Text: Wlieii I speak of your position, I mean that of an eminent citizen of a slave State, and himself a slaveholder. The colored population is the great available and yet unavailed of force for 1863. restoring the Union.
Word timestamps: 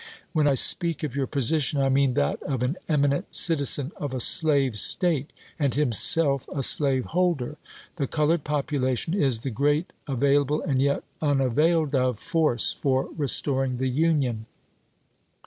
Wlieii 0.35 0.49
I 0.49 0.53
speak 0.55 1.03
of 1.03 1.15
your 1.15 1.27
position, 1.27 1.79
I 1.79 1.87
mean 1.89 2.15
that 2.15 2.41
of 2.41 2.63
an 2.63 2.75
eminent 2.89 3.35
citizen 3.35 3.91
of 3.97 4.15
a 4.15 4.19
slave 4.19 4.79
State, 4.79 5.31
and 5.59 5.75
himself 5.75 6.49
a 6.51 6.63
slaveholder. 6.63 7.57
The 7.97 8.07
colored 8.07 8.43
population 8.43 9.13
is 9.13 9.41
the 9.41 9.51
great 9.51 9.93
available 10.07 10.59
and 10.63 10.81
yet 10.81 11.03
unavailed 11.21 11.93
of 11.93 12.17
force 12.17 12.73
for 12.73 13.03
1863. 13.15 13.21
restoring 13.23 13.77
the 13.77 13.89
Union. 13.95 14.47